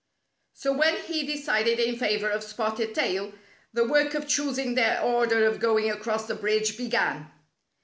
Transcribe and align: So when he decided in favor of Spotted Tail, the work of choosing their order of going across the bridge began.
So 0.55 0.73
when 0.73 0.95
he 1.03 1.21
decided 1.27 1.79
in 1.79 1.95
favor 1.95 2.27
of 2.27 2.43
Spotted 2.43 2.95
Tail, 2.95 3.33
the 3.71 3.87
work 3.87 4.15
of 4.15 4.27
choosing 4.27 4.73
their 4.73 4.99
order 4.99 5.45
of 5.45 5.59
going 5.59 5.91
across 5.91 6.25
the 6.25 6.33
bridge 6.33 6.75
began. 6.75 7.27